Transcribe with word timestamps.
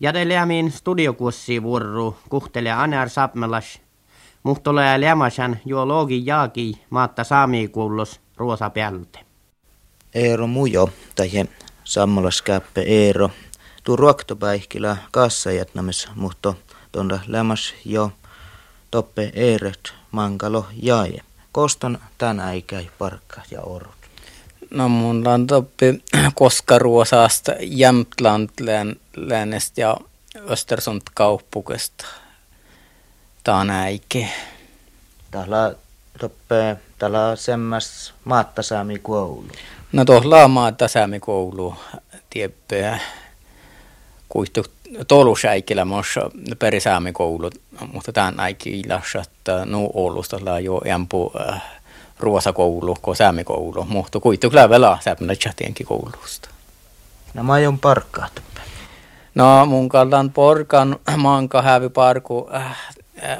Jadeleamin 0.00 0.72
studiokurssi 0.72 1.62
vuoro 1.62 2.16
kuhtelee 2.28 2.72
Anar 2.72 3.08
Sapmelas, 3.08 3.80
muhtolee 4.42 5.00
lämäsän 5.00 5.60
geologi 5.68 6.22
jaaki 6.26 6.82
maatta 6.90 7.24
saamikuullos 7.24 8.20
ruosa 8.36 8.70
päältä. 8.70 9.18
Eero 10.14 10.46
Mujo, 10.46 10.88
tai 11.14 11.30
sammalaskäppe 11.84 12.80
Eero, 12.80 13.30
tuu 13.84 13.96
ruoktopäihkilä 13.96 14.96
kassajatnamis, 15.10 16.08
mutta 16.14 16.54
tuonda 16.92 17.18
lämäs 17.26 17.74
jo 17.84 18.12
toppe 18.90 19.32
Eeret 19.34 19.92
mankalo 20.10 20.66
jaaje. 20.82 21.20
Koston 21.52 21.98
tän 22.18 22.40
äikäi 22.40 22.90
parkka 22.98 23.40
ja 23.50 23.60
orut. 23.60 23.99
No 24.70 24.88
mun 24.88 25.26
on 25.28 25.46
toppi 25.46 26.04
Koskaruosasta, 26.34 27.52
Jämtland 27.60 28.50
läänestä 29.16 29.80
ja 29.80 29.96
Östersund 30.50 31.02
kauppukesta. 31.14 32.06
Tää 33.44 33.56
on 33.56 33.70
äike. 33.70 34.28
Täällä 35.30 35.74
toppe, 36.18 36.76
täällä 36.98 37.36
semmäs 37.36 38.14
maattasaami 38.24 38.98
koulu. 38.98 39.48
No 39.92 40.04
tuolla 40.04 40.48
maattasaami 40.48 41.20
koulu 41.20 41.74
tieppää. 42.30 42.98
Kuihtu 44.28 44.64
tolusäikillä 45.08 45.84
mossa 45.84 46.30
perisaami 46.58 47.12
koulu, 47.12 47.50
mutta 47.92 48.12
tämän 48.12 48.40
äikki 48.40 48.80
ilassa, 48.80 49.20
että 49.20 49.64
nu 49.64 49.90
Oulusta 49.94 50.60
jo 50.60 50.80
jämpu 50.86 51.32
äh, 51.40 51.62
ruosakoulu, 52.20 52.96
ko 53.02 53.14
saamikoulu, 53.14 53.84
mutta 53.84 54.20
kuitenkin 54.20 54.50
kyllä 54.50 54.70
vielä 54.70 54.98
säpnä 55.00 55.34
chatienkin 55.34 55.86
koulusta. 55.86 56.48
No 57.34 57.42
mä 57.42 57.52
aion 57.52 57.78
parkkaat. 57.78 58.42
No 59.34 59.66
mun 59.66 59.88
kallan 59.88 60.30
porkan 60.30 60.96
manka 61.16 61.62
hävi 61.62 61.88
parku 61.88 62.50
äh, 62.54 62.78
äh, 63.24 63.38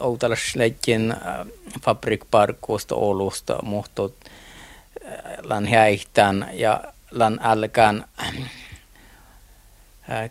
Outalasleikin 0.00 1.12
äh, 1.12 1.46
fabrikparkuusta 1.82 2.94
Oulusta, 2.94 3.58
mutta 3.62 4.02
äh, 4.02 5.12
lan 5.42 5.68
ja 6.52 6.80
lan 7.10 7.40
älkään 7.42 8.04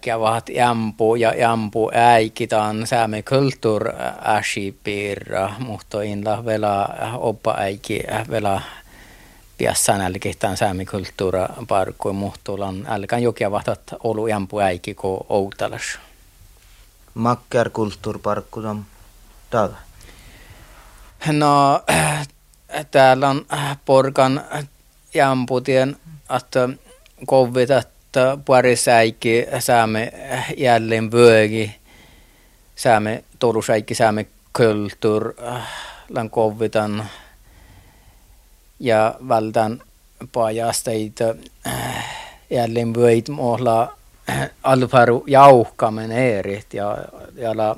kävahat 0.02 0.49
jampu 0.49 1.16
ja 1.16 1.35
jampu 1.35 1.91
äikitaan 1.93 2.88
sääme 2.88 3.23
kulttuur 3.23 3.89
äsipiirra, 4.25 5.53
mutta 5.59 6.02
inla 6.02 6.45
vela 6.45 6.89
oppa 7.17 7.55
äiki 7.57 8.03
vela 8.30 8.61
piassan 9.57 10.02
älkihtaan 10.02 10.57
sääme 10.57 10.85
kulttuura 10.85 11.49
parkku, 11.67 12.13
mutta 12.13 12.59
lan 12.59 12.85
älkään 12.89 13.23
jokia 13.23 13.52
vahtat 13.52 13.81
olu 14.03 14.27
jampu 14.27 14.59
äiki 14.59 14.93
ko 14.93 15.25
outalas. 15.30 15.99
Makkar 17.13 17.69
kulttuurparkku 17.69 18.59
on 18.59 18.85
täällä? 19.49 19.77
No, 21.31 21.83
täällä 22.91 23.30
on 23.30 23.45
porkan 23.85 24.43
jamputien, 25.13 25.97
että 26.37 26.69
kovitat 27.25 27.92
että 28.14 28.38
pari 28.45 28.75
säikki 28.75 29.45
saamme 29.59 30.14
jälleen 30.58 31.11
vyögi, 31.11 31.75
saamme 32.75 33.23
torusäikki 33.39 33.95
saamme 33.95 34.25
kulttuur, 34.58 35.33
lan 36.09 36.30
kovitan 36.30 37.05
ja 38.80 39.16
valtan 39.28 39.81
pajasteita 40.31 41.36
jälleen 42.50 42.94
vyöit 42.94 43.30
mohla 43.30 43.97
alfaru 44.64 45.23
jauhkamen 45.27 46.11
erit 46.11 46.73
ja, 46.73 46.98
ja 47.36 47.58
la 47.58 47.76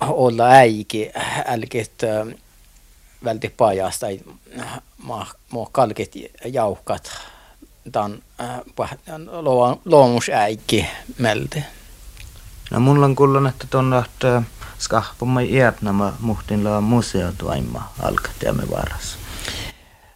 olla 0.00 0.48
äiki 0.48 1.10
älkit 1.46 2.02
välti 3.24 3.48
pajasta 3.48 4.06
ma, 4.98 5.26
ma 5.50 5.66
kalkit 5.72 6.12
jauhkat 6.44 7.10
tämän 7.92 8.22
äh, 8.40 8.60
luomusäikki 9.84 10.86
melti. 11.18 11.64
No 12.70 12.80
mulla 12.80 13.06
on 13.06 13.16
kuullut, 13.16 13.46
että 13.46 13.66
tuon 13.70 13.90
lähtee 13.90 14.42
skahpumma 14.78 15.40
iät 15.40 15.82
nämä 15.82 16.12
muhtin 16.20 16.64
laa 16.64 16.80
museotuaimma 16.80 17.92
alkateamme 18.02 18.62
varas. 18.70 19.18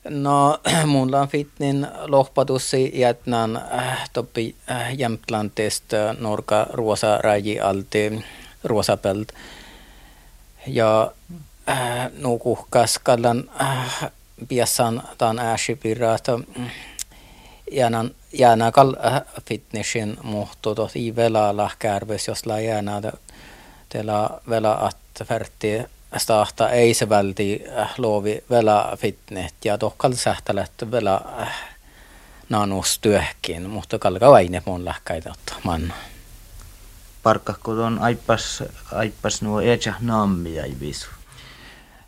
No, 0.09 0.59
mulla 0.87 1.21
on 1.21 1.29
fitnin 1.29 1.87
lohpatussi 2.07 2.93
jätnän 2.95 3.57
äh, 3.57 4.11
toppi 4.13 4.57
äh, 4.71 4.99
Jämtlantista 4.99 5.97
norka 6.19 6.67
ruosa 6.73 7.19
raji 7.19 7.61
alti 7.61 8.25
ruosapelt. 8.65 9.33
Ja 10.67 11.13
äh, 11.69 12.11
nukuhkas 12.19 13.01
kallan 13.03 13.51
äh, 13.61 14.11
piassan 14.49 15.03
taan 15.19 15.39
ääsipirraata. 15.39 16.41
Äh, 16.61 16.73
jäänan, 17.73 18.11
jäänä 18.33 18.73
kal 18.73 18.95
äh, 19.07 19.23
fitnessin 19.47 20.17
muhtu 20.23 20.75
tot 20.75 20.97
i 20.97 21.17
vela 21.17 21.57
lahkärves, 21.57 22.29
jos 22.29 22.47
la 22.47 22.61
jäänä 22.61 23.03
teillä 23.89 24.31
vela 24.49 24.73
att 24.73 24.97
färti 25.25 25.83
stahta 26.17 26.71
ei 26.71 26.95
se 26.95 27.09
välti 27.09 27.65
äh, 27.79 27.95
luovi 27.99 28.45
vela 28.51 28.93
fitnet 28.97 29.55
ja 29.65 29.79
tohkal 29.79 30.13
sähtälät 30.13 30.71
vela 30.91 31.25
äh, 31.41 31.49
nanus 32.49 32.99
työhkin, 32.99 33.71
mutta 33.71 33.99
kalka 33.99 34.31
vaine 34.31 34.63
mun 34.67 34.85
lahkaita 34.85 35.35
man. 35.63 35.93
Parkka 37.23 37.55
kun 37.63 37.79
on 37.79 37.99
aipas, 37.99 38.63
aipas 38.93 39.43
nuo 39.43 39.61
eja 39.61 39.95
nammi 40.01 40.59
ei 40.59 40.77
visu. 40.81 41.09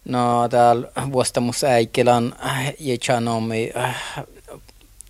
No 0.04 0.48
täällä 0.48 0.88
vuostamus 1.12 1.64
äikilän 1.64 2.34
eja 2.78 3.20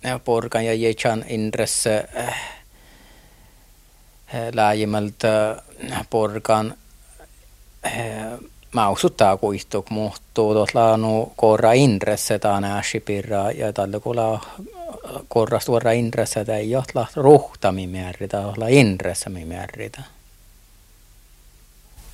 nammi 0.03 0.19
porkan 0.25 0.65
ja 0.65 0.73
Jechan 0.73 1.25
intresse 1.27 2.05
äh, 2.17 2.35
laajemmalta 4.53 5.27
porkan 6.09 6.73
äh, 7.85 7.93
mausuttaa 8.73 9.37
kuihtuk 9.37 9.89
muhtuu 9.89 10.53
tuolla 10.53 10.97
no 10.97 11.31
korra 11.35 11.73
intresse 11.73 12.39
taan 12.39 12.63
äsipirra 12.63 13.51
ja 13.51 13.73
tällä 13.73 13.99
kuulla 13.99 14.41
korra 15.27 15.59
suora 15.59 15.91
intresse 15.91 16.45
tai 16.45 16.71
jotla 16.71 17.07
ruhtami 17.15 17.87
määritä 17.87 18.39
olla 18.39 18.67
intresse 18.67 19.29
määritä. 19.29 20.03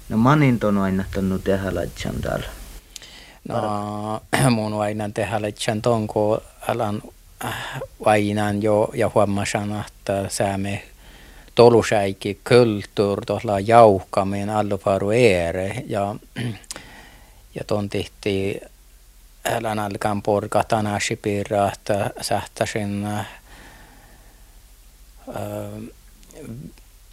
No 0.09 0.17
manin 0.17 0.59
ton 0.59 0.77
aina 0.77 1.03
tonnu 1.13 1.39
tehdä 1.39 1.75
laitsan 1.75 2.15
täällä. 2.21 2.45
No 3.47 4.21
mun 4.55 4.81
aina 4.81 5.09
tehdä 5.13 5.41
laitsan 5.41 5.81
ton, 5.81 6.07
kun 6.07 6.41
alan 6.67 7.01
vainan 8.05 8.63
jo 8.63 8.89
ja 8.93 9.11
huomasin, 9.15 9.75
että 9.87 10.25
saamme 10.29 10.83
tolusäikki 11.55 12.39
kulttuur 12.49 13.25
tuolla 13.25 13.59
jauhkamien 13.59 14.49
alluparu 14.49 15.11
ere. 15.11 15.83
Ja, 15.87 16.15
ja 17.55 17.63
ton 17.67 17.89
tihti 17.89 18.61
älän 19.45 19.79
alkan 19.79 20.21
porka 20.21 20.63
tanasi 20.63 21.15
piirra, 21.15 21.71
että 21.73 22.09
sähtäisin 22.21 23.05
äh, 23.05 23.27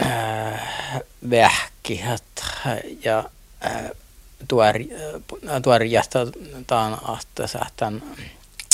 äh, 0.02 1.00
vähki 1.30 2.04
ja 3.04 3.24
äh, 3.66 3.90
tuor, 4.48 4.74
tuor 5.62 5.82
jätetään, 5.82 6.98
että 7.20 7.46
sähtän 7.46 8.02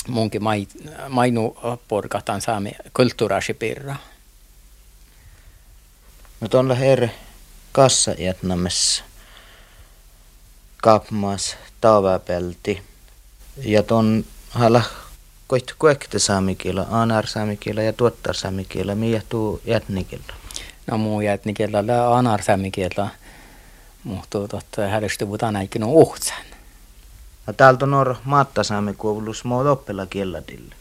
munkin 0.08 0.44
mai, 0.44 0.66
mainu 1.08 1.56
porkatan 1.88 2.40
saami 2.40 2.72
kulttuurasipirra. 2.92 3.96
No 6.40 6.48
tuolla 6.48 6.74
her 6.74 7.08
kassa 7.72 8.14
jätnämessä 8.18 9.04
kapmas 10.82 11.56
taavapelti 11.80 12.82
ja 13.56 13.82
ton 13.82 14.24
hala 14.50 14.82
koit 15.46 15.74
kuekte 15.78 16.18
saamikilla, 16.18 16.86
anar 16.90 17.26
saamikilla 17.26 17.82
ja 17.82 17.92
tuottar 17.92 18.34
saamikilla, 18.34 18.94
miä 18.94 19.22
tuu 19.28 19.60
jätnikillä? 19.64 20.34
No 20.86 20.98
muu 20.98 21.20
jätnikillä 21.20 21.84
anar 22.16 22.42
saamikilla, 22.42 23.08
mutta 24.04 24.48
totta 24.48 24.88
hädästi 24.88 25.28
vutan 25.28 25.56
äikin 25.56 25.84
on 25.84 25.90
uhtsan. 25.90 26.55
No 27.46 27.52
täältä 27.52 27.84
on 27.84 27.90
nor 27.90 28.14
maattasaami 28.24 28.94
kuulus 28.94 29.44
muut 29.44 29.66
oppila 29.66 30.06
kielladille. 30.06 30.74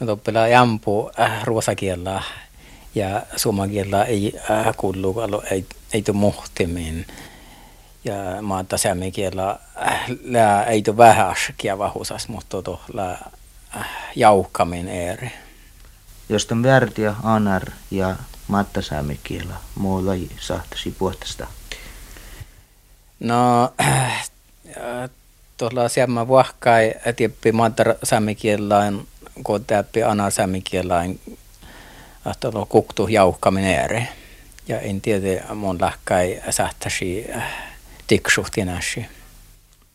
No 0.00 0.12
oppila 0.12 0.48
jampu 0.48 1.10
äh, 1.20 1.44
ruosakielä 1.44 2.22
ja 2.94 3.22
suomakielä 3.36 4.04
ei 4.04 4.32
äh, 4.50 4.76
kuulu, 4.76 5.42
ei, 5.50 5.66
ei 5.92 6.02
tule 6.02 6.16
muhtimin. 6.16 7.06
Ja 8.04 8.14
maattasaami 8.42 9.12
kielä 9.12 9.58
äh, 9.82 10.68
ei 10.68 10.82
tule 10.82 10.96
vähän 10.96 11.34
vahusas, 11.78 12.28
mutta 12.28 12.62
tuolla 12.62 13.10
äh, 13.76 13.88
jauhkamin 14.16 14.88
eri. 14.88 15.32
Jos 16.28 16.48
on 16.52 16.62
värtiä, 16.62 17.14
anar 17.22 17.62
ja 17.90 18.16
maatta 18.48 18.82
saamikielä, 18.82 19.54
muu 19.74 20.06
laji 20.06 20.30
sahtasi 20.40 20.94
puhtasta? 20.98 21.46
No, 23.20 23.72
tuolla 25.58 25.88
sieltä 25.88 26.28
vahkai 26.28 26.94
tieppi 27.16 27.52
maatta 27.52 27.84
saamikielään, 28.02 29.00
kun 29.44 29.64
täppi 29.64 30.02
ana 30.02 30.30
että 32.30 32.48
on 32.48 32.66
kuktu 32.68 33.08
jauhkaminen 33.08 33.84
eri. 33.84 34.02
Ja 34.68 34.80
en 34.80 35.00
tiedä, 35.00 35.54
mun 35.54 35.80
lähkäi 35.80 36.40
sähtäsi 36.50 37.30
tiksuhti 38.06 38.64
näsi. 38.64 39.06